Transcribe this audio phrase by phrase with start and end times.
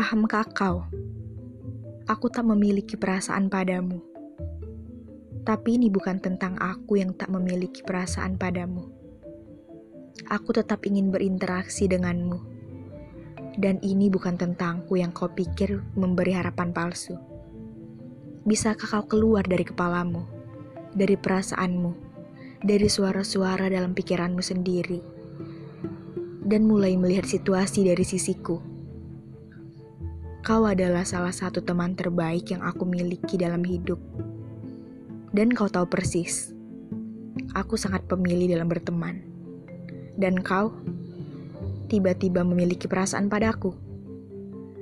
[0.00, 0.88] Pahamkah kau?
[2.08, 4.00] Aku tak memiliki perasaan padamu.
[5.44, 8.88] Tapi ini bukan tentang aku yang tak memiliki perasaan padamu.
[10.24, 12.40] Aku tetap ingin berinteraksi denganmu.
[13.60, 17.20] Dan ini bukan tentangku yang kau pikir memberi harapan palsu.
[18.48, 20.24] Bisakah kau keluar dari kepalamu,
[20.96, 21.92] dari perasaanmu,
[22.64, 25.04] dari suara-suara dalam pikiranmu sendiri,
[26.48, 28.69] dan mulai melihat situasi dari sisiku?
[30.40, 34.00] Kau adalah salah satu teman terbaik yang aku miliki dalam hidup.
[35.36, 36.56] Dan kau tahu persis,
[37.52, 39.20] aku sangat pemilih dalam berteman.
[40.16, 40.72] Dan kau
[41.92, 43.76] tiba-tiba memiliki perasaan padaku.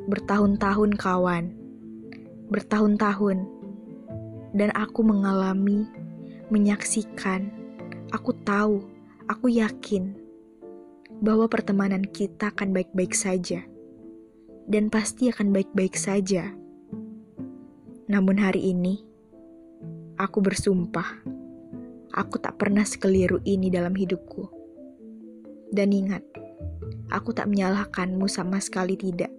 [0.06, 1.50] Bertahun-tahun kawan,
[2.54, 3.42] bertahun-tahun,
[4.54, 5.90] dan aku mengalami,
[6.54, 7.50] menyaksikan,
[8.14, 8.86] aku tahu,
[9.27, 10.14] aku yakin
[11.18, 13.66] bahwa pertemanan kita akan baik-baik saja
[14.69, 16.52] dan pasti akan baik-baik saja.
[18.05, 19.00] Namun hari ini,
[20.20, 21.24] aku bersumpah,
[22.12, 24.44] aku tak pernah sekeliru ini dalam hidupku.
[25.72, 26.20] Dan ingat,
[27.08, 29.33] aku tak menyalahkanmu sama sekali tidak.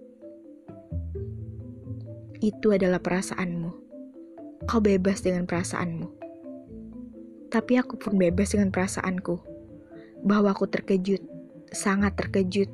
[2.42, 3.70] Itu adalah perasaanmu.
[4.66, 6.08] Kau bebas dengan perasaanmu.
[7.50, 9.36] Tapi aku pun bebas dengan perasaanku.
[10.22, 11.22] Bahwa aku terkejut,
[11.74, 12.70] sangat terkejut.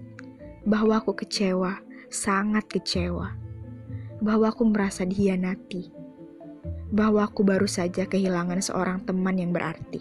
[0.69, 1.86] Bahwa aku kecewa,
[2.17, 3.37] sangat kecewa
[4.25, 5.93] bahwa aku merasa dihianati,
[6.89, 10.01] bahwa aku baru saja kehilangan seorang teman yang berarti,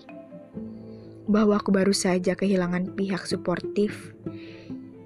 [1.28, 4.16] bahwa aku baru saja kehilangan pihak suportif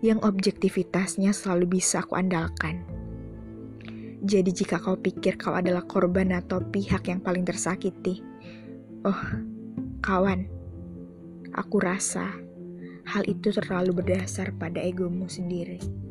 [0.05, 2.85] yang objektivitasnya selalu bisa aku andalkan.
[4.19, 8.21] Jadi jika kau pikir kau adalah korban atau pihak yang paling tersakiti,
[9.07, 9.21] oh
[10.03, 10.45] kawan,
[11.55, 12.29] aku rasa
[13.09, 16.08] hal itu terlalu berdasar pada egomu sendiri.